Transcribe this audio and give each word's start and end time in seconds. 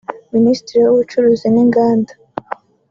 Minisitiri 0.33 0.77
w’ubucuruzi 0.85 1.47
n’Inganda 1.53 2.13